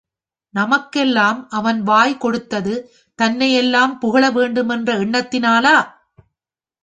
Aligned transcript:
நமக்கெல்லாம் 0.53 1.49
அவன் 1.49 1.79
வாய் 1.83 2.15
கொடுத்தது 2.17 2.73
தன்னை 3.19 3.53
எல்லாரும் 3.53 3.99
புகழ 3.99 4.31
வேண்டுமென்ற 4.31 4.95
எண்ணத்தினாலா? 4.95 5.75